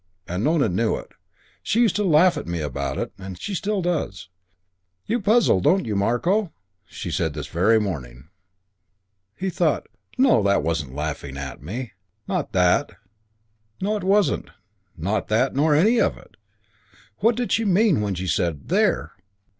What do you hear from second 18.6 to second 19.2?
'There!'